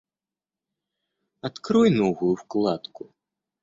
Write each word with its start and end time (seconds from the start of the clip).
Открой 1.45 1.91
новую 1.91 2.35
вкладку 2.35 3.13